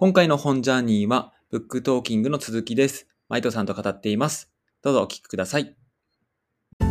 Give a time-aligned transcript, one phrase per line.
[0.00, 3.06] 今回の本ジャーニーは、 book talking の続きです。
[3.28, 4.50] マイトさんと語っています。
[4.80, 5.76] どうぞお聞きください。
[6.78, 6.86] は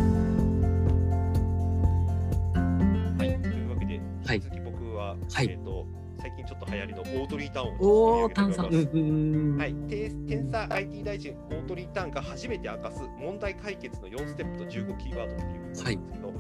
[3.25, 3.99] い、というわけで、
[4.39, 5.87] 続き僕は、はいえっ、と、
[6.19, 8.65] 最近ちょっと流行りのオードリー・タンをおお、ちょっと炭酸。
[8.65, 9.61] 取り上げてみうんます。
[9.63, 16.31] はい、て天才 IT 大臣オードリー・タンが初めて明かす問題解決の4ステップと15キーワードっていうんですけど、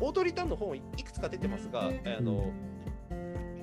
[0.00, 2.52] オードリー・タンの本いくつか出てますが、あの、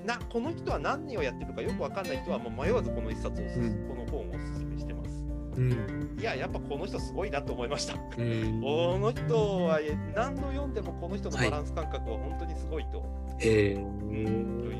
[0.10, 5.10] なこの人は何をやってるかよくわかんない人はもう迷わずこの一冊をうんこの本をおすすめしてます。
[5.56, 6.18] うん。
[6.20, 7.94] いや、やっぱこの人すごいなと思いました。
[7.94, 8.62] うん。
[8.62, 13.04] この人はえ何度読んでもこの人のバランス感覚は本当にすごいと。
[13.40, 13.76] へえ。
[13.76, 13.84] とい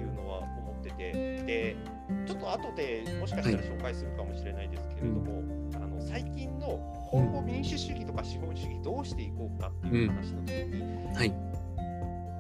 [0.04, 1.12] うのは思ってて、
[1.44, 1.76] で、
[2.26, 5.44] ちょっと後でもしかしたら紹介するかもしれないですけれども、
[5.76, 6.80] あの最近の
[7.12, 11.49] 今後民主主義とか資本主義どうしていこうかっていう話の時に、はい。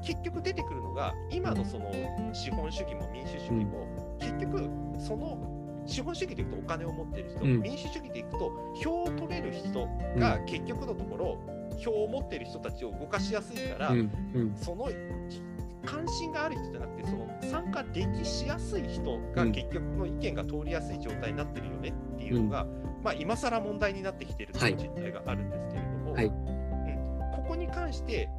[0.09, 1.91] 結局出てくるのが、今のその
[2.33, 3.87] 資本主義も民主主義も、
[4.19, 4.67] 結局
[4.97, 5.37] その
[5.85, 7.61] 資本主義でいくとお金を持ってる人、うん。
[7.61, 11.37] 民主主義でいくと票を取れる人が結局のところ、
[11.77, 14.11] 票を持ってる人たちを動かしやすいから、うん。
[14.33, 14.55] うん。
[14.55, 14.89] その
[15.85, 19.51] 関心がある人じゃなくてその参加できしやすい人がうん。
[19.51, 22.65] 結局の意見が通りやすい状態になってるよねっていうのが、
[23.03, 26.25] まあ、今更問題になってきているという実態があるんですけれども、はい。
[26.25, 28.27] うん、ここに関して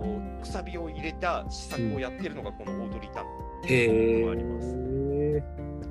[0.00, 3.26] のくさびを入れた施策をやってるのがこのオードリー・タウン。
[3.66, 4.30] へえ。
[4.30, 4.76] あります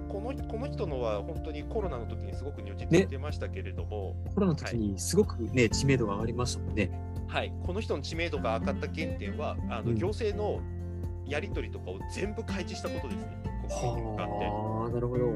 [0.09, 6.89] このこの人のは本当にコロナの時にすごく如実に出ましたけれども、コロナの時にすごくね、知名度が上がりましたもんね。
[7.27, 10.61] はい、この人の知名度が上がった原点はあの、うん行政の
[11.25, 13.37] やり取りとかを全部開示したことですね。
[13.69, 15.33] 国民に向かってはあ、なるほど。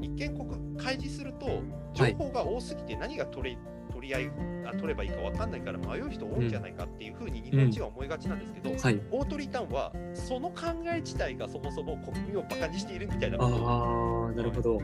[0.00, 1.46] 一見国開示すると
[1.94, 3.58] 情報が多すぎて何が取れ
[4.02, 4.30] 取り合い
[4.66, 9.00] あ取ればいいか分かんないから迷う人多いんじゃないかっていうふうに日本人は思いがちなんですけど、はい。
[9.12, 10.56] オートリータウンはその考
[10.92, 13.68] え自体がそもそも国民をバカにしているみたいなこと。
[13.68, 14.80] ああ、なるほど。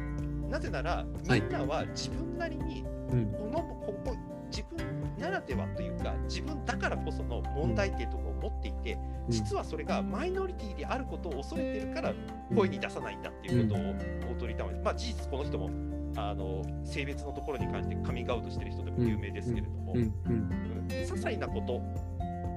[0.49, 1.41] なぜならはい。
[1.41, 3.27] みんなは自分なりにうん。
[3.33, 4.17] このここ
[4.51, 4.79] 自分
[5.19, 12.15] ならではというか自分だからこその問題点とかを持っていて、実はそれがマイノリティであることを恐れてるから
[12.55, 20.01] 声に出さないんだっていうことをオートリータウンまあ事実この人もあの性別のところに関してカミングアウトしてる人でも有名ですけれども、うん。
[20.01, 20.13] うん。
[20.27, 21.81] うん些細なこと。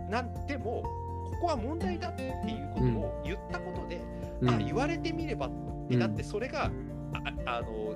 [0.10, 0.84] なんでも
[1.32, 4.02] ここは問題だっていうことを言ったことで、
[4.42, 4.50] うん。
[4.50, 5.52] あ言われてみればっ
[5.90, 6.72] てなってそれが、
[7.46, 7.96] ああの、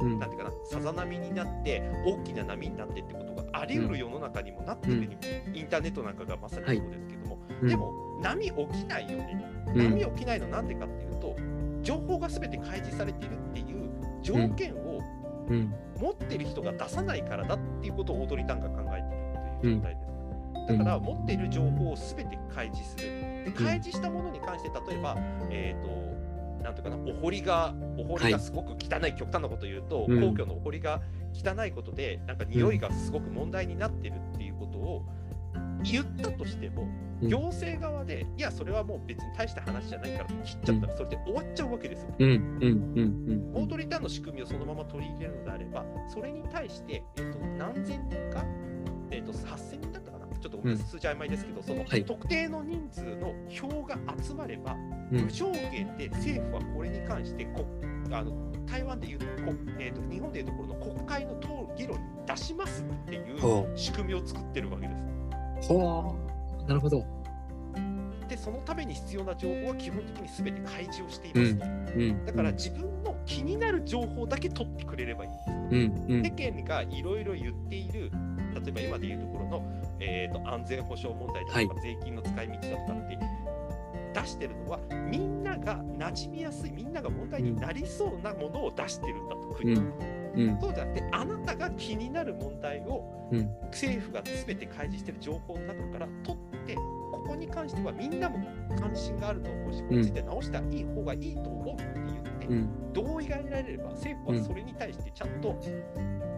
[0.00, 0.18] うん。
[0.18, 5.08] なんていうかなさざ波になって大きな波になってってことがあり得る世の中にもなってる、
[5.54, 7.68] インターネットなんかがまさにそうですけども、うん。
[7.68, 9.90] で、も波起きないよね、うん。
[9.90, 11.36] 波起きないのなんでかっていうと
[11.82, 13.90] 情報が全て開示されているっていう
[14.22, 14.81] 条件を
[15.52, 15.74] うん。
[16.00, 20.12] 持ってる人が出さないからだっていうことをオードリー・タンが考えているという状態です。
[20.68, 23.04] だから持っている情報を全て開示する。
[23.44, 25.16] で開示したものに関して例えば、
[25.50, 26.12] えっ、と、
[26.62, 31.02] なんとかな、お堀が、お堀はいがすごく汚い、極端なことを言うと、うん皇居のお堀が
[31.34, 35.04] 汚いことで、なんか匂いがすごく問題になってるっていうことを
[35.82, 42.14] 言ったとしても、うん行政側で、いや、それはもう別に大した話じゃないから切っちゃったら、それで終わっちゃうわけですよ。
[42.18, 42.30] うん。
[42.30, 42.32] うん。
[42.34, 43.52] うん。
[43.54, 48.44] オートリターンの仕組みをそのまま取り入れるのであれば、それに対して、えっと何千人か、
[49.12, 57.66] えっと8000人だったかな、ちょっとごめんなさい数字曖昧ですけど、そのはい特定の人数の票が集まれば、うん無条件で政府はこれに関してこ
[58.10, 65.11] あの台湾でいうこ、えっと日本でいうところの国会の討議論に出しますっていうほ仕組みを作ってるわけです。
[65.62, 65.78] う。
[65.78, 66.16] ほ
[66.64, 66.66] う。
[66.68, 67.04] なるほど。
[68.28, 71.66] で、そのために必要な情報は基本的に全て開示をしていますと。
[71.66, 72.24] うん。
[72.24, 75.50] だから自分の気になる情報だけ取ってくれればいいんです。
[75.50, 76.14] うん。
[76.16, 76.30] うん世。
[76.30, 78.10] 間がいろいろ言っている、
[78.54, 79.62] 例えば今でいうところの、
[80.00, 83.18] えー、と安全保障問題だとか、税金の使い道だとかって
[84.14, 84.80] 出してるのは、
[85.10, 90.21] みんなが馴染みやすい、みんなが問題になりそうなものを出してるんだと、国は。
[90.34, 90.60] うん。
[90.60, 98.38] そうじゃなくて、あなたが気になる問題をうん政府が全て開示している情報の中から取って、ここに関してはみんなも
[98.78, 102.92] 関心があると思うし、これについて直したらいい方がいいと思うって言って、うん。
[102.92, 105.56] 同意が得られれば、政府はそれに対してちゃんと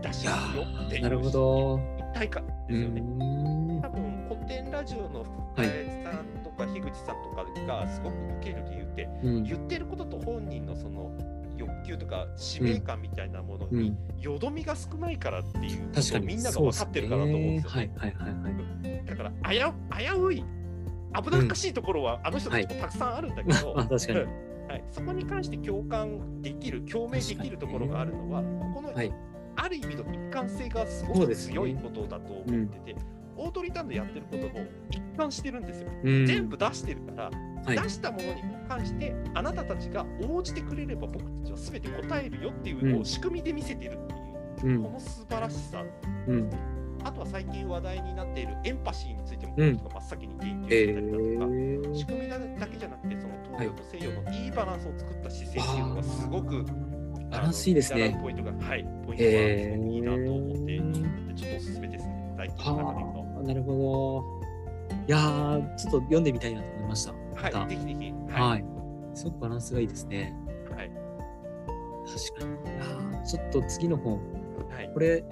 [0.02, 1.80] 出しますよっていうなるほど。
[1.98, 3.00] 一体感ですよね。
[3.00, 9.44] うん多分古典ラジオの深谷さんとか樋口さんとかがすごく受ける理由って、うん。
[9.44, 11.10] 言ってることと本人のその
[11.66, 14.20] 欲求とか使命感みたいなものにうん。
[14.20, 16.24] よどみが少ないからっていうこと確かに。
[16.24, 17.90] をみんなが分かってるからと思うんですよ、はい。
[17.96, 18.14] はい。
[18.14, 18.32] はい。
[18.32, 19.06] はい。
[19.06, 20.44] だから危う危うい
[21.22, 24.18] 危なっかしいところはあの人たちもたくさんあるんだけど、あ、確かに。
[24.68, 29.12] はい、そこに関して共感できる共鳴できるところがあるのはここの、はい
[29.56, 32.96] ある意味の一貫性がすごく強いことだと思ってて、
[33.36, 35.90] オートリターンのやってることも一貫してるんですよ。
[36.02, 36.26] うん。
[36.26, 37.30] 全部出してるから、
[37.64, 37.80] はい。
[37.80, 44.06] 出したものに関してあなたたちが応じてくれれば僕たちは全て答えるよっていうの仕組みで見せてるっ
[44.60, 44.82] ていう、うん。
[44.82, 45.84] この素晴らしさ。
[46.26, 46.50] うん。
[47.04, 49.76] あとは最近話題になっているエンパシーについても、うん。
[49.76, 51.94] 真っ先に言及えしたりだとか、ー。
[51.94, 56.64] 仕組みだけじゃなくて、その東洋と西洋のいいバランスを作った姿勢っていうのがすごく、
[57.30, 58.18] バランスいいですね。
[58.22, 61.34] ポイントが、はい、ポイントがいいなと思って、ー。
[61.34, 63.72] ちょっとおすすめですね、大体の中でなるほ
[64.40, 64.94] ど。
[65.06, 67.12] いやーちょっと読んでみたいなと思いました。
[67.12, 68.12] はい、ぜひぜひ。
[68.32, 68.64] は、はい。
[69.14, 70.34] すごくバランスがいいですね。
[70.70, 70.74] い。
[70.74, 70.90] はい。
[72.06, 72.76] 確かに。
[72.76, 74.14] いやーちょっと次の本。
[74.70, 74.90] はい。
[74.92, 75.24] これ、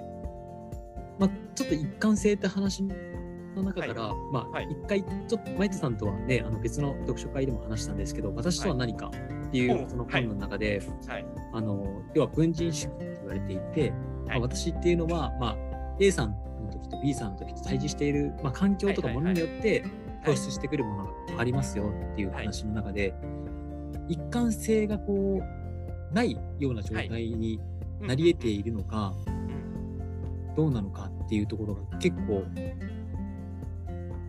[1.19, 4.67] まあ、ちょっと一貫性って話の中から、まあ、はい。
[4.69, 9.11] 一回、ちょっと、マイトさんとはね、あの別の読書会でも話したんですけど、私とは何か
[9.47, 11.25] っていう、はいその本の中で、はい。
[11.53, 13.93] あの、要は文人主義って言われていて、
[14.27, 15.57] まあ、私っていうのは、まあ、
[15.99, 19.91] A さんの時と B さんの時と対峙している、まあ、環境とかものによってはい
[20.23, 23.13] 突出してくるものがありますよっていう話の中で、
[24.07, 27.59] 一貫性がこう、ないような状態に
[27.99, 29.33] なり得ているのか、うん
[30.55, 32.43] どうなのかっていうところが結構、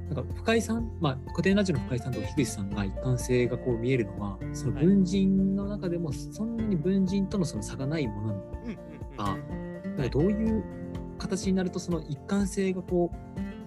[0.08, 8.40] なんか深井さん、まあ、古典ラジオの深井さんとか樋口さんが一貫性がこう見えるのは、その文人の中でもそんなに文人とのその差がないものなの
[9.16, 9.38] か、
[9.84, 10.64] なんかどういう
[11.18, 13.10] 形になるとその一貫性がこ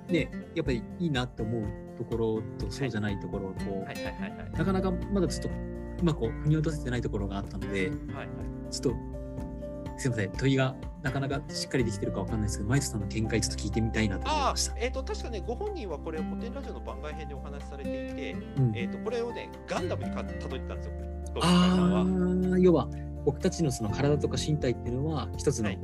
[0.09, 1.63] う、ね、やっぱりいいなって思う
[1.97, 4.57] ところとそうじゃないところをこう。
[4.57, 8.27] なかなかまだちょっとうまくこう腑に落とせてないところがあったので、はいはい。
[8.69, 20.93] ちょっと、すいません、問いがなかなかしっかりできてるかわかんないですけど、マイトさんの見解ちょっと聞いてみたいなと思いました。、えっ、と、確かね、ご本人はこれを古典ラジオの番外編でお話しされていて、うんえっ、と、これをね、ガンダムにか例えてたんですよ。
[21.41, 22.05] あ。
[22.53, 22.87] あ、要は
[23.25, 25.79] 僕たちのその体とか身体っていうのは一つの、はい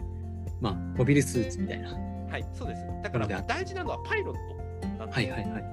[0.63, 1.89] まあ、モビルスーツみたいな。
[1.89, 1.97] は
[2.31, 2.87] はい、そうです。
[3.03, 5.63] だから大事なのはパイロットなんですよいはいはい。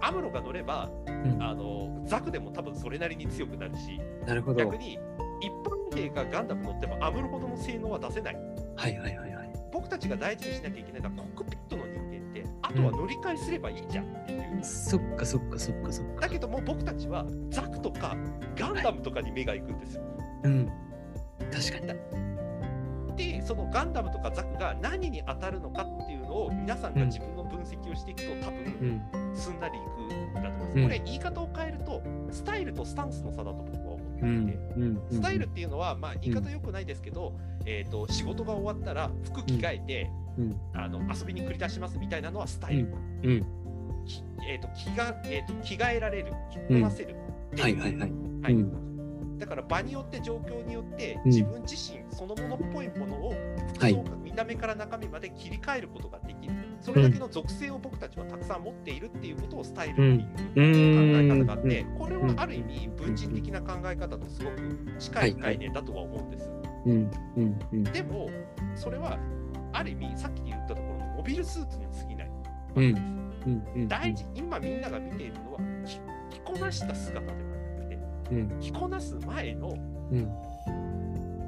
[0.00, 4.60] アムロが乗れば、うんあのザクでも多分それなりに強くなるし、なるほど。
[4.60, 4.94] 逆に
[5.40, 5.50] 一
[5.92, 8.36] 般兵がガンダム乗ってもアムロほどの性能は出せない。
[8.76, 9.52] はいはいはいはい。
[9.72, 14.42] 僕たちが大事にしなきゃいけないのはコックピットの人間って、あとは乗り換えすればいいじゃんっていう。
[14.62, 16.20] そっかそっかそっかそっか。
[16.20, 18.16] だけども僕たちはザクとか
[18.56, 20.02] ガンダムとかに目が行くんですよ。
[20.44, 20.70] うん。
[21.52, 22.31] 確かに。
[23.30, 29.36] で、そのガンダムとかザクが何に当たるのかっていうのを皆さんが自分の分析をしていくと多分うん。
[29.36, 30.76] すんなりいくんだと思います。
[30.76, 34.26] うんこれ言い方を変えるとスタイルとスタンスの差だと僕は思っていて。
[34.26, 34.82] うん。
[34.82, 35.02] うん。
[35.10, 37.34] スタイルっていうのは、まあ、言い方良くないですけど、
[37.64, 40.56] えー、と仕事が終わったら服着替えて、うん。
[40.74, 47.16] あの遊びに繰り出しますみたいなのはスタイル、えー、と着がえー、と着替えられる着こなせる
[47.58, 48.10] はいはいはい。
[48.42, 48.91] はいうん。
[49.42, 51.30] だから場によって状況によってうん。
[51.30, 53.34] 自分自身そのものっぽいものを
[53.74, 53.92] 服はい。
[53.92, 56.54] 装か見た目から中身まで切り替えることができる。
[56.80, 66.50] それだけの属性を僕たちはたくさん持っているっていうことをスタイルっていう考え方があってこれはある意味文人的な考え方とすごく近い概念だとは思うんです。
[67.92, 68.28] でも
[68.74, 69.18] それは
[69.72, 72.28] ある意味さっき言ったところのモビルスーツに過ぎない。
[72.28, 72.34] わ
[72.76, 72.84] うん。
[72.84, 73.62] うん。
[73.74, 73.88] うん。
[73.88, 76.00] 大事今みんなが見ているのは着
[76.30, 77.51] 着こなした姿では。
[78.60, 79.74] 着こなす前の
[80.10, 80.30] うん。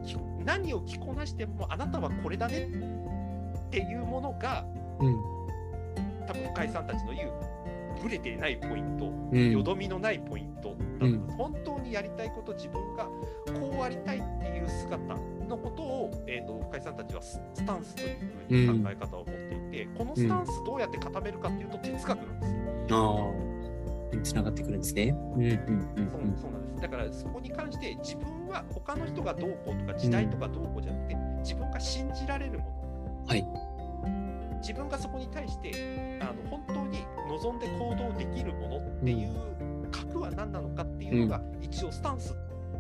[0.05, 2.69] き何を着こなしてもあなたはこれだね
[3.67, 4.65] っていうものが
[5.01, 5.17] うん。
[6.27, 7.33] 多分深井さんたちの言う
[8.03, 9.53] ブレてないポイント、うん。
[9.53, 15.17] よどみのないポイントだと本当にやりたいこと自分がこうありたいっていう姿
[15.49, 19.35] のことを、えー、と深井さんたちはススタンスというふうに考え方を持っ
[19.71, 22.53] ていて、このスタンスどうやって固めるかっていうと哲学なんです
[22.93, 23.54] よ。
[24.15, 24.21] ああ。
[24.21, 25.15] につながってくるんですね。
[25.37, 25.43] うん。
[25.43, 25.49] うん。
[25.49, 26.37] うん。
[26.41, 32.65] そうなんですだからそこに関して自分は他の人がどうこうとか時代とかどうこうじゃなくて、自分が信じられるも
[33.23, 33.47] のはい。
[34.61, 42.35] 自分がそこに対してあの本当に望んで行動できるものっていう核は何なのかっていうのが、一応スタンス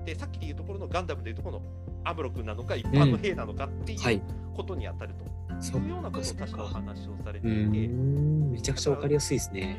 [0.04, 1.66] でさっきで言うところのガンダムでいうところの
[2.04, 4.22] アムロ君なのか一般の兵なのかってはいいう
[4.54, 5.24] ことに当たると
[5.61, 6.75] そっいうようなことを確かおか。
[6.75, 8.50] 話をされうていて、ん。
[8.52, 9.76] めちゃくちゃわかりやすいですね。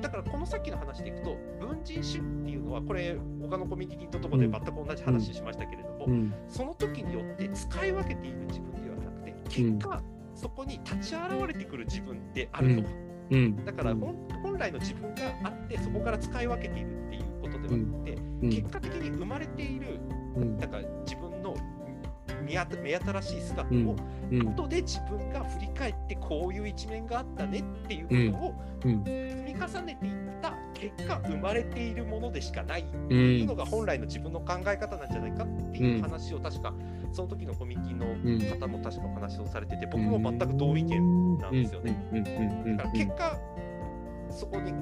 [0.00, 6.34] だからこのさっきの話でいくと文人主義っていうのはこれ他のコミュニティのところで全く同じ話しましたけれども、うん。
[6.48, 10.02] その時によって使い分けている自分ではなくて結果、
[10.34, 12.88] そこに立ち現れてくる自分であると。
[13.30, 13.64] うん。
[13.64, 18.50] だから本本来の自分があってそこから使い分けているっていうことではなくて、うん。
[18.50, 20.00] 結果的に生まれている
[20.36, 20.58] うん。
[20.58, 21.31] だから自分
[22.42, 23.96] 目新しい姿を。
[24.54, 29.04] 後で自分が振り返ってこういう一面があったねっていうことをうん。
[29.04, 29.10] 積
[29.52, 33.16] み重ねていった結果生まれているものでしかないってう。
[33.16, 36.74] いうんのが本来の自分の考え方なんじゃないかっていう話を確か、
[37.12, 41.96] その時のコミュニティの方も確かお話をされてて、僕も全く同意見なんですよね。
[42.76, 43.38] だから結果
[44.30, 44.72] そこに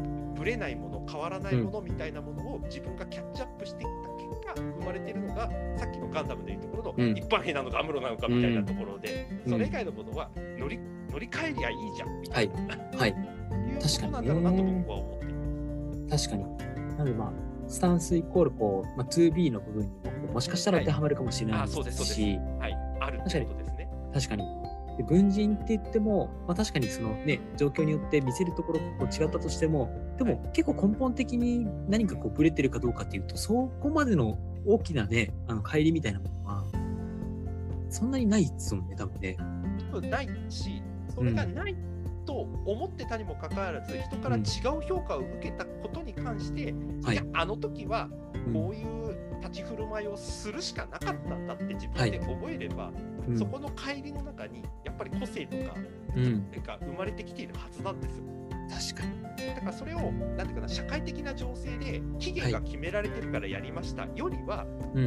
[0.41, 10.81] ぶれないもの変わらないものみたいなものを自分がキャッチアップしていった結果生まれているのがさっきのガンダムでいうところの一般兵なのかアムロなのかみたいなところで、それ以外のものは乗り
[11.11, 12.55] 乗り換えりゃいいじゃんみたいな、
[12.99, 13.13] はい、い。
[13.13, 13.17] う
[13.77, 15.27] ことなんだろうなと僕は思って。
[15.27, 15.29] い
[16.09, 16.29] ます。
[16.29, 16.59] 確かに。
[16.97, 17.33] なのでまあ
[17.69, 19.91] スタンスイコールこう、まあ、2B の部分に
[20.27, 23.91] ももしかしたら当てはまるかもしれないですし、はい、あるってことですね。
[24.15, 24.60] 確かに
[25.01, 36.65] で軍人って言っても、まあ、確かにその、ね、状況によって見せるところこう違ったとしてもでも結構根本的に何かこうブレてるかどうかっていうとそこまでの大きなねあの帰りみたいなものは
[37.89, 39.37] そんなにないですもんね多分ね。
[40.11, 40.83] ないし
[41.15, 41.75] それがない
[42.27, 42.35] と
[42.67, 44.43] 思ってたにもかかわらず、うん、人から違う
[44.87, 48.09] 評価を受けたことに関して、うん、いやあの時は
[48.53, 52.91] こういう立ち振る舞いをするしかなかったんだって自分で覚えれば、は
[53.33, 55.75] い、そこの帰りの中にやっぱり個性とか、
[56.17, 58.25] うん、か生まれてきているはずなんですよ。
[58.93, 59.55] 確かに。
[59.55, 64.99] だからそれをなんていうかな社会的な情勢で期限が決められてるからやりましたよりは、はい、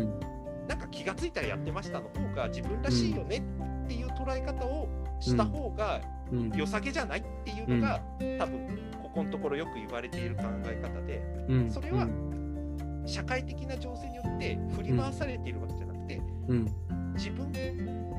[0.67, 3.43] なんか気が付いたらやってましたの方が自分らしいよね
[3.83, 4.87] っていう捉え方を
[5.19, 6.01] した方が
[6.55, 8.01] 良さげじゃないっていうのが、
[8.39, 8.67] 多分
[9.01, 11.21] ここのところよく言われている考え方で、
[11.69, 12.07] それは
[13.05, 16.67] 社会的な情勢によって振り回されているわけじゃなくて、うん、
[17.15, 17.51] 自分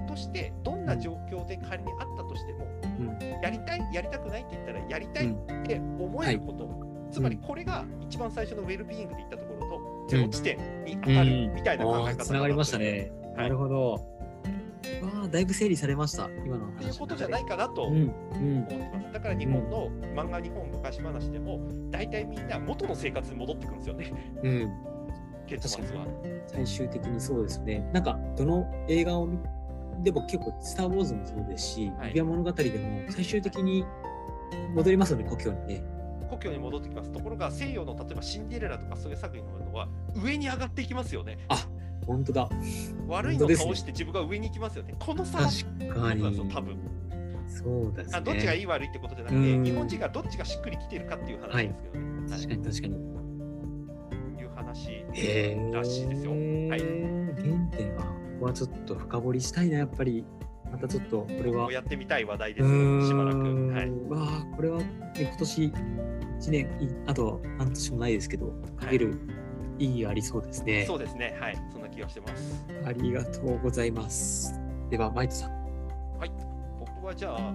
[0.07, 2.67] としてどんな状況で仮にあったとしても、
[2.99, 6.81] うん、やりたいやりたくないって言ったらやりたいって思えること、うん。
[6.81, 14.14] はい、つまりこれが一番最初のウェルビーイングで言ったところとゼロ地点に当たるみたいな考え方つながりましたね、はい、なるほど
[15.03, 21.61] わあだいぶ整理されました今のっていうことじゃないかなと思ってます、だから日本の漫画日本昔話でも
[21.91, 24.13] 大体みんな元の生活に戻ってくるんですよね、
[24.43, 24.73] うん、
[25.47, 26.07] 結末は。
[26.47, 27.89] 最終的にそうですね。
[27.93, 29.39] なんかどの映画を見
[30.03, 33.85] でも結構「スター・ウォーズ」もそうですし「指輪物語」でも最終的に
[34.75, 35.85] 戻りますよね故郷にね。
[36.29, 37.13] 故郷に戻ってきます。
[37.13, 41.39] ところが西洋の例えばシンデレラとかそういう作品のものは上に上がっていきますよね。
[41.49, 41.67] あ
[42.07, 42.49] 本当だ。
[43.09, 44.95] 悪いのを倒して自分が上に行きますよね。
[44.99, 46.51] この差は確かに。
[46.51, 46.77] 多分。
[47.47, 48.21] そうですね。
[48.21, 52.09] どっちがいい悪いってことじゃなくて、日本人がどっちがしっくりきてるかっていう話ですけどね。
[52.21, 52.95] はい、確かに確かに。
[54.41, 55.05] いう話
[55.73, 56.33] らしいですよ。
[56.33, 56.81] はい。
[56.81, 60.25] 原点は、ここはちょっと深掘りしたいな、やっぱり。
[60.73, 61.73] またちょっとこれは。
[61.73, 62.67] やってみたい話題です、
[63.07, 63.39] しばらく。
[63.69, 63.91] はい。
[64.09, 65.73] わあ、これは、ね、今年1
[66.51, 66.69] 年、
[67.07, 69.44] あと半年もないですけど、かける、はい
[69.79, 70.85] 意義ありそうですね。
[70.87, 71.37] そうですね。
[71.41, 71.59] はい。
[71.73, 72.65] そんな気がしてます。
[72.85, 74.61] ありがとうございます。
[74.91, 75.51] では、マイトさん。
[76.19, 76.31] はい。
[76.79, 77.53] 僕はじゃあ、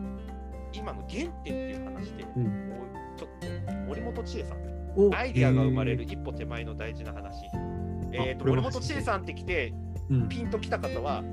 [0.73, 2.71] 今の原点っていう話で、うん、
[3.17, 3.29] ちょっ
[3.67, 7.45] と森本千恵さん、アイディアが生まれる一歩手前の大事な話。
[8.11, 9.73] えっ、ー、と、森本千恵さんって来て、
[10.09, 11.23] うん、ピンときた方は、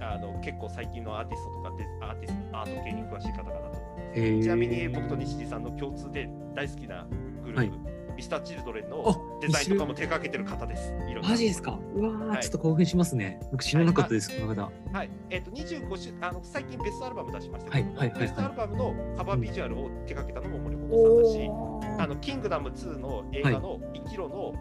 [0.00, 4.42] あの結構最近のアーティストとかでアーティストアート系に詳しい方かなと思います。
[4.42, 7.06] ちなみに僕と西地さんの共通で大好きな
[7.44, 10.92] グループ、はいミスターチルドレンのデザインとかも手掛けてる方です。
[11.22, 11.78] マジですか？
[11.94, 13.38] うわ、はい、ちょっと興奮しますね。
[13.52, 14.72] 僕知らなかったです、はい、この方。
[14.92, 15.10] はい。
[15.28, 24.54] えっ、ー、と、25周、あの、最近ベストアルバム出しましたけど、はいはいはい、ベストアルバムのカバービジュアルを手掛けたのも森本さんだし、うん、あの、キングダム2の映画の生きろの、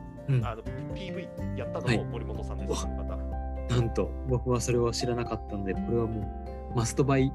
[0.46, 6.22] あの、PV やったのも森本さんです、はい、なんと、僕はそれを知らなかったので、これはも
[6.74, 7.32] う、マストバイ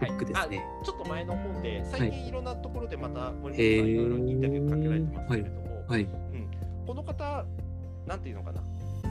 [0.00, 2.32] ブックですね、はい、ちょっと前の本で、最近い。
[2.32, 6.08] ろんなところでまた森本さんいろいろインタビューかけすけれども、はい、うん、
[6.86, 7.44] この方、
[8.06, 9.06] なんていうのかな、う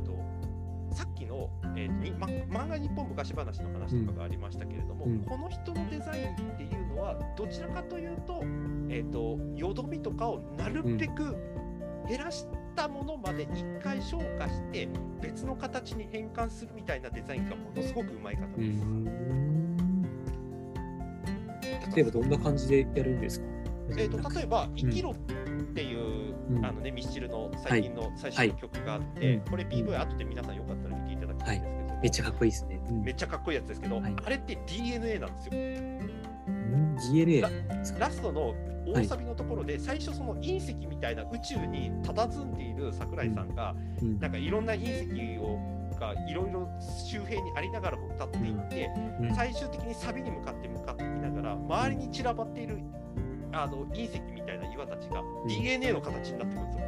[0.00, 8.40] んと、さっきの、えーにま、漫画日本昔話の話とかがありましたけれども、うん、この人のデザインっていうのは、どちらかというと、
[8.90, 11.36] えーと、よどみとかをなるべく
[12.08, 14.88] 減らしたものまで一回消化して
[15.20, 18.82] 別の形に変換するみたいなデザインがものすごくうまい方です。
[21.94, 23.46] 例えばどんな感じでやるんですか？
[23.96, 25.14] えーと、例えば「生きろ」っ
[25.74, 29.28] ていう、うん、あのね、ミスチルの最近の最新の曲があって、はい。
[29.30, 35.52] はい、これ PV 後で皆さんよかったら見ていただきたいんですけど、はい、めっちゃかっこいいですね、うん、めっちゃかっこいいやつですけど、あれって DNA なんですよ。
[37.12, 37.40] DNA?
[37.40, 37.50] ラ
[37.98, 38.54] ラストの
[38.92, 45.58] 大サビのところで、最初その隕石みたいな宇宙に佇んでいる桜井さんが、うん、なんかいろんな隕石を
[45.98, 48.90] がいろいろ周辺にありながらも立っていって、
[49.20, 52.78] うん、最終的にサビに向かって向かっていきながら周りに散らばっている
[53.62, 56.84] あの隕石みたいな岩たちが DNA の形になってくるんですよ。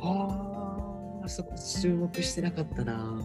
[0.00, 3.22] はあそこ注目してなかったな。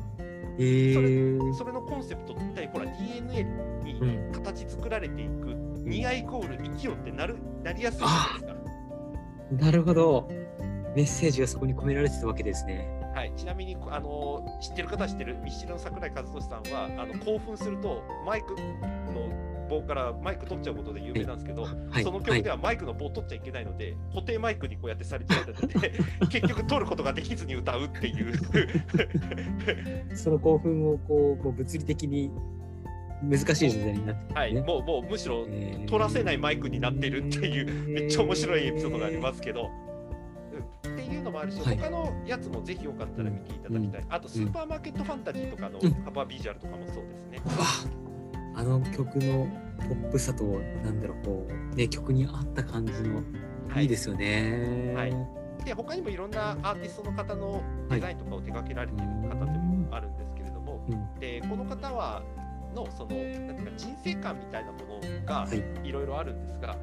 [0.60, 3.44] えー、それそれのコンセプトってほら DNA
[3.84, 4.00] に
[4.32, 9.66] 形作られていく、うん、ニアイコール生きよってなるなりやすいじゃないですか。
[9.66, 10.28] なるほど。
[10.96, 12.88] メッセージがそこに込められてたわけですね。
[13.16, 22.04] はい、ちなみにあの知ってる方は知ってるミスチルの桜井和寿さんはあの興奮するとマイクの棒からマイク取っちゃうことで有名なんですけど、はい。
[22.04, 25.68] その曲ではマイクの棒取っちゃいけないので、固定マイクにこうやってされちゃって。
[25.68, 25.92] て
[26.30, 28.34] 結局取ることができずに歌うっていう。
[30.16, 32.32] その興奮をこう物理的に
[33.24, 34.40] 難しい時代になってね。
[34.40, 35.86] はい、もうもうむしろえー。
[35.88, 39.70] 取らせないマイクになってるっていうめっちゃ面白いエピソードがありますけど。
[39.78, 39.94] うん
[40.94, 41.78] っていうのもあるし、はい。
[41.78, 45.94] 他のやつもぜひよかったら見ていただきたい、あとスーパーマーケットファンタジーとかのうん。
[46.04, 47.86] カバービジュアルとかもそうですね、あ
[48.56, 53.16] あの曲のポップさとなんだろうこうね曲に合った感じの、
[53.70, 53.88] はいい、い。
[53.88, 54.94] ですよね。
[54.96, 55.14] はい。
[55.66, 61.20] で他にもいろんなアーティストの方のデザインとかを手掛けられている方でもあるんですけれども、うん。
[61.20, 62.22] でこの方は
[62.76, 65.88] のそのなんか人生観みたいなものがはい。
[65.88, 66.78] いろいろあるんですが、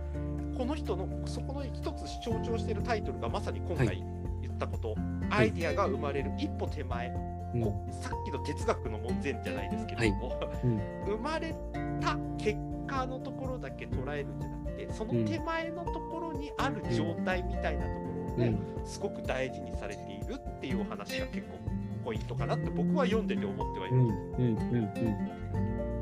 [0.57, 4.05] この人のそこの一つ象徴しているタイトルがまさに今は回
[4.43, 4.95] 言ったこと、
[5.31, 7.13] アイディアが生まれる一歩手前、
[7.55, 11.55] うんこさっきの哲学の門前じゃないですけれども、うん生まれ
[12.01, 17.95] た結果のところだけ捉えるんじゃなくてその手前のところにある状態みたいなとこ
[18.39, 21.59] ろを、うんすごく大事にされているっていうお話が結構
[22.05, 25.41] ポイントかなって僕は読んでて思ってはいる、うんうんうんうん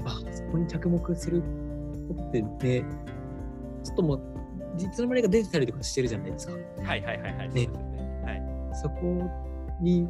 [0.04, 2.84] あそこに着目するってね
[3.82, 4.22] ちょっともう
[4.76, 6.52] 実の間が出てたりとかしてるじゃないですか。
[6.82, 8.22] はいはいはいはい、そうねですよね。
[8.24, 8.42] はい。
[8.80, 9.30] そこ
[9.80, 10.08] に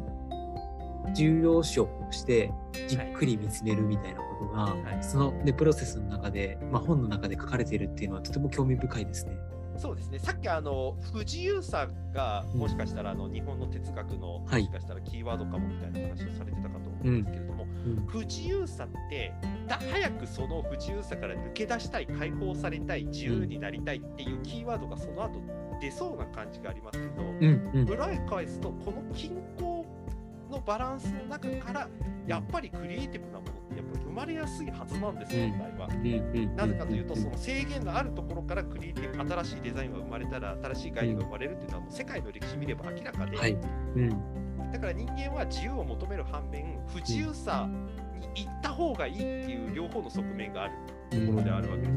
[1.13, 2.51] 重要視をして
[2.87, 5.03] じっくり見つめるみたいなことが、はい。
[5.03, 9.33] その、ね、プロセスの中で、まあ、本の中で書かれているっていうのはとても興味深いですね。
[9.77, 10.19] そうですね。
[10.19, 12.59] さっきあの不自由さがうん。
[12.59, 14.63] もしかしたらあの日本の哲学のもはい。
[14.63, 18.05] しかしたらキーワードかもみたいな話をされてたかと思うんですけれども、うん。
[18.07, 19.33] 不自由さって
[19.67, 25.41] だ早くその不自由さから抜け出したい解放されたい自由になりたいっていうキーワードがその後
[25.79, 27.89] 出そうな感じがありますけど、うんうん。
[27.89, 29.78] 裏へ返すとこの均衡
[30.59, 31.87] のバランスの中から
[32.27, 35.51] やっぱりクリエイティブなものってやっぱり生まれやすいはずなんですうん。
[35.51, 35.87] 本来は。
[36.55, 44.71] なぜかというと、その制限があるところからクリエイティブ、新しいデザインが生まれたら、新しい概念が生まれるっていうのは、もう世界の歴史見れば明らかで、はい、うん。
[44.71, 47.67] だから人間は自由を求める反面、不自由さ
[48.19, 50.73] に行った方がいいっていう両方の側面がある。
[51.09, 51.91] ところであるわけです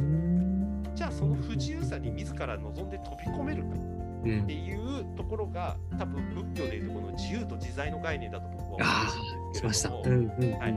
[0.94, 3.68] じゃあ、その不自由さに自ら望んで飛び込めるか。
[3.74, 9.04] うんっていうところが、多分仏教でいうとこの自由と自在の概念だと僕は思うんあ
[9.52, 9.88] です来ました。
[9.90, 10.58] けれども、うんうんうん。
[10.58, 10.72] はい。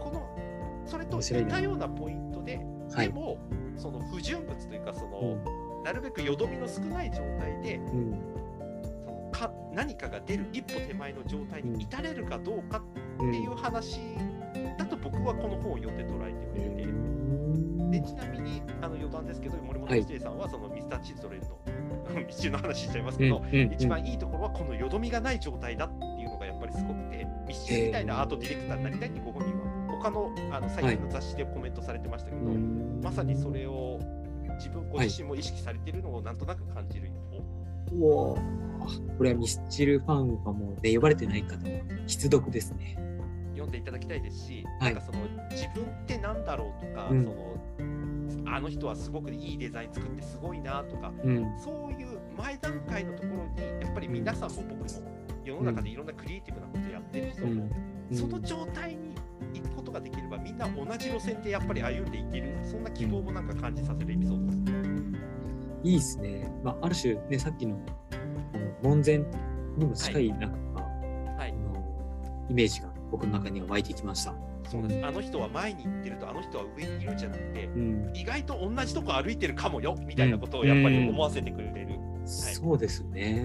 [0.00, 2.60] このそれと似たようなポイントで、
[2.92, 3.08] はい。
[3.08, 3.38] でも、
[3.76, 5.82] その不純物というか、その、うん。
[5.84, 8.20] なるべくよどみの少ない状態でうん。
[9.04, 12.82] そのか何かが出る一歩手前の状態に至れるかどうか
[13.18, 14.00] うんっていう話
[14.78, 20.00] だと僕はこの本を読んで捉えてはいて、でちなみにあの余談ですけど森本はい。
[20.00, 21.58] 一平さんはそのミスター・チズドレンの
[22.14, 23.72] 道中の話しちゃいますうんけど、うん。
[23.72, 33.00] 一番いいところはこのよどみがない状態だっていうのがやっぱりすごくてミスチルみたいなアートディレクターになりたいってご本人は他のあの最近の雑誌でコメントされてましたけど、うん。
[33.02, 33.98] まさにそれを
[34.58, 37.44] 自分ご自身も意識されているのをなんとなく感じる一方、
[37.92, 42.96] うわーこれはミスチルファンがもうね呼ばれてない方は必読ですね。
[43.52, 44.94] 読んでいただきたいですし、はい。
[44.94, 45.18] なんかその
[45.50, 47.24] 自分ってなんだろうとか、うん。
[47.24, 47.34] その
[48.46, 54.86] あの人はすごくいいデザイン作ってすごいなとか、うんそういう前段階のところにやっぱり皆さんも僕も
[55.44, 57.70] 世の中でいろんなクリエイティブなことやってる人も、うん
[58.12, 59.16] その状態に
[59.52, 64.96] 行くことができればみんな同じ路線でやっぱり歩んでいけるそんな希望もなんか感じさせるエピソードです。
[65.82, 66.52] いいですね。
[66.62, 67.76] まあ、ある種、ね、さっきの
[68.82, 69.18] 門前
[69.76, 70.80] にも近いなんか、
[71.36, 71.54] はい
[72.48, 74.32] イメージが僕の中には湧いてきました。
[74.68, 83.44] そうなんですあの人は前に行ってるとあの人は上にいるんじゃなくてうん、意外と同じとこ歩いてるかもよみたいなことをやっぱり思わせてくれる、そうですね。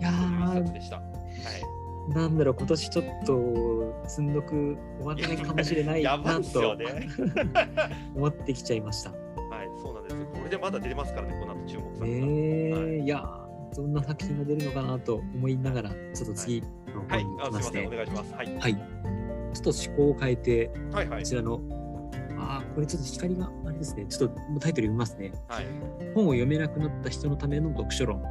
[0.00, 0.96] いやそういう一冊ーでした。
[0.96, 7.08] はいなんだろう、今年ちょっと積んどく終わらないかもしれないなとね。
[8.14, 9.10] 思ってきちゃいました。
[9.10, 9.18] はい、
[9.82, 10.26] そうなんですよ。
[10.34, 16.66] これでまだ出てますからね、この後注目されねえ、はいい、やー、どんな作品が出るのかなと思いながら、ちょっと次の
[17.08, 17.90] はい方に、行あすいません、お。
[17.90, 18.34] 願いします。
[18.34, 19.13] はい、はい。
[19.54, 21.34] ちょっと思考を変えて、はい、はいこち。
[21.34, 21.60] らの、
[22.38, 24.06] ああ、これちょっと光があれですね。
[24.06, 25.32] ちょっともうタイトル読みますね。
[25.48, 25.66] はい、
[26.14, 28.22] 本を読めなくなった人のための読書論。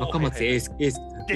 [0.00, 1.06] 若松英介さん。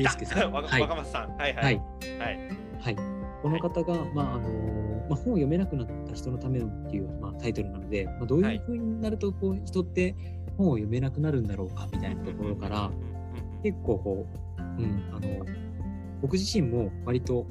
[0.53, 0.81] はい。
[0.81, 1.37] 若松さん。
[1.37, 1.63] はい、は。
[1.63, 1.81] はいい。
[2.19, 2.39] はい。
[2.81, 2.97] はい。
[3.43, 10.15] この方が、まああのまあ、本を読めなくなった人のためのっていう、まあ、タイトルなので、まあ、どういうふうになるとこう人って
[10.57, 12.91] 本を読めなくなるんだろうかみたいなところから、
[13.63, 14.27] 結構こ
[14.59, 15.45] う、うん、あの
[16.23, 17.47] 僕自身も割と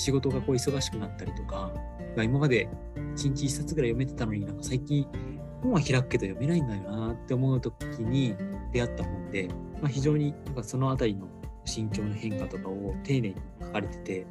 [0.00, 1.70] 仕事がこう忙しくなったりとか、
[2.16, 2.68] まあ今まで
[3.16, 5.06] 1日1冊ぐらい読めてたのになんか最近
[5.62, 8.34] 本は開くけど読めないんだよなって思う時に
[8.72, 9.48] 出会った本で、
[9.82, 11.28] まあ、非常になんかそのあたりの
[11.66, 14.26] 心境の変化とかを丁寧に書かれてて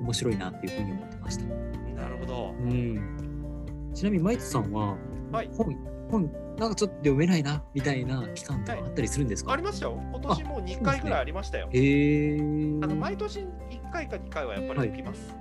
[0.00, 1.44] 面白いなっていうふうに思ってました。
[1.44, 2.66] なるほどう。
[2.66, 4.96] ん、ちなみにマイトさんは
[5.30, 5.50] はい。
[5.56, 5.76] 本
[6.10, 9.98] 本なんかちょっと読めないなみたいな期間とかあったりするんですか、ありましたよ。
[10.12, 11.70] 今年もう2回ぐらいありましたよ。
[11.72, 12.38] へえ
[12.82, 13.38] あの毎年
[13.70, 15.34] 1回か2回はやっぱり起きます。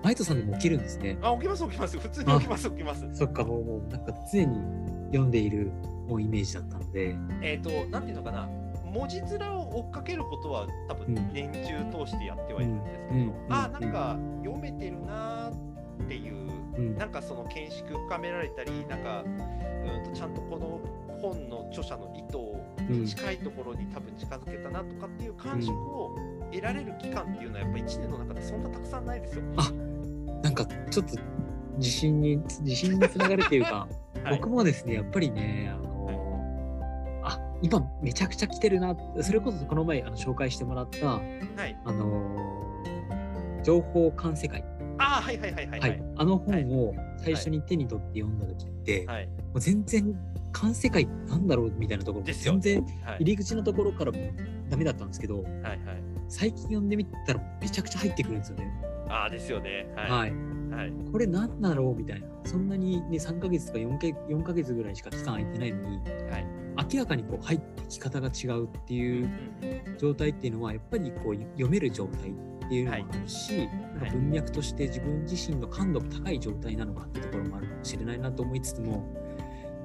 [0.00, 1.18] マイトさんでも起きるんですね。
[1.22, 1.98] あ、起きます起きます。
[1.98, 3.08] 普通に起きます起きます。
[3.14, 4.60] そっかもうなんか常に
[5.08, 5.72] 読んでいる
[6.06, 7.16] もうイメージだったので。
[7.42, 8.48] えっ、と、なんていうのかな。
[8.84, 16.34] 文字面を追っかけることは多分うん年中通してやってはいるんですけど、うんうんあなんか読めてるなーっていう
[16.76, 19.24] うんなんかその見識深められたりなんか
[19.96, 20.04] うん。
[20.04, 20.80] とちゃんとこの
[21.20, 22.38] 本の著者の意図
[22.90, 26.16] うんに近いところに多分近づけたなとかっていう感触を
[26.52, 29.42] 得られる期間っていうのはやっぱ1年の中でそんなたくさんないですよ。
[29.56, 29.72] あ
[30.42, 31.16] なんかちょっと
[31.76, 41.20] 自信に自信につながるっていうか、はい僕もですねやっぱりねあのあ今めちゃくちゃ来てるなそれこそこの前あの紹介してもらったは
[41.66, 42.82] い、あの
[43.64, 44.64] 情報管世界、
[44.98, 46.02] あーはいはいはいはいははいい。
[46.16, 50.14] あの本を最初に手に取って読んだ時って、はいもう全然
[50.52, 54.18] 管世界なんだろうみたいなところ全然はい入り口のところからも
[54.68, 55.78] ダメだったんですけどはいはい。
[56.28, 58.70] 最近読んでみたらめちゃくちゃ入ってくるんですよね。
[59.08, 59.90] ああですよね。
[59.96, 60.10] はい。
[60.10, 60.92] はいはい。
[61.10, 62.26] これ何だろうみたいな。
[62.44, 65.96] そんなにね、3ヶ月とか 4, か4ヶ月ぐらいしか期間空いてないのに、
[66.30, 66.46] はい。
[66.92, 69.30] 明らかにこう入ってき方が違うってうんいう
[69.98, 72.32] 状態っていうのは、やっぱりこう読める状態
[72.68, 79.02] っていうのもあるし、なんか文脈として自分自身の感度が高い状態なのかってところもあるかもしれないなと思いつつも、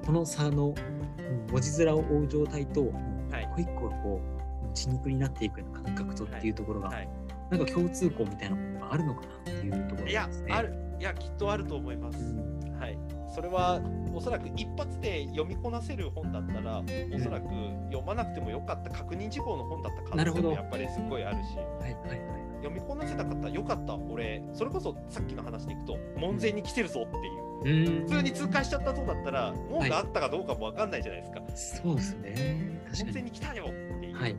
[0.04, 7.08] この差のうん文字面を追う状態と、はい一個一個がこう、血肉になっていくような感覚とっていうところが、はい
[7.50, 10.52] なんか共通項みたいなものがあるのかなっていうところいやですね。
[10.52, 12.18] あるいやきっとあると思います。
[12.18, 12.98] うんはい。
[13.34, 13.80] それは
[14.14, 17.48] おそらく一発で読みこなせる本だったら、おそらく
[17.86, 22.43] 読まなくてもよかった確認事項の本だった可能性もやっぱりすごいあるし、はいはいはい。
[22.64, 23.94] 読みこなせた方よかった。
[23.94, 27.44] 俺それこそさっきの話でいくと門前に来てるぞっていう。
[27.64, 31.82] 普普通に通過しちゃったそうだったら門があったかどうかもわかんないじゃないですか。
[31.82, 32.80] そうですね。
[32.90, 33.24] 確門前かに。
[33.26, 34.16] に来たよっていう。
[34.16, 34.36] はい。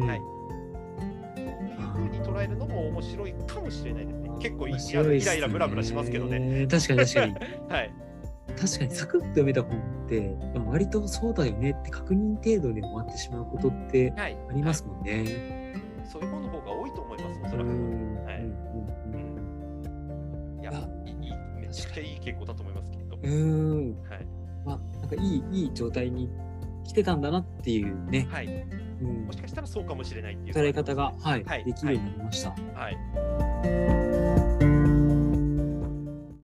[0.00, 0.20] はい
[1.98, 4.30] そういう風に捉えるのも面白いかもしれないですね。
[4.40, 4.78] 結構いね
[5.24, 6.66] ライラブラブラしますけどね。。
[6.66, 7.34] 確かに確かに。
[7.68, 7.92] はい。
[8.60, 10.36] 確かにサクッと読めた本って、
[10.66, 14.36] 割とそうだよねって確認程度で終わってしまうことってはい。
[14.50, 15.58] ありますもんね。
[16.08, 17.70] そういう本の方が多いと思います、おうそらく。
[17.70, 18.24] ん。
[18.24, 18.48] はいうん
[20.60, 23.18] いやあ、いいいいめちゃくちゃいい傾向だと思います、きっと。
[23.22, 23.96] うん。
[24.08, 24.26] はい。
[24.64, 26.28] まあ、なんかいい、いい状態に
[26.84, 28.26] 来てたんだなっていうね。
[28.30, 28.46] はい。
[29.00, 29.40] うんもし。
[29.40, 30.54] かしたらそうかもしれないっていう。
[30.54, 32.50] 捉え方が、はい、はいできるようになりました。
[32.50, 33.97] はい。